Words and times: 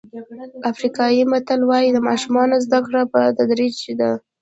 افریقایي 0.71 1.21
متل 1.31 1.61
وایي 1.65 1.89
د 1.93 1.99
ماشومانو 2.09 2.55
زده 2.65 2.79
کړه 2.87 3.01
په 3.13 3.19
تدریج 3.37 3.77
ده. 3.99 4.11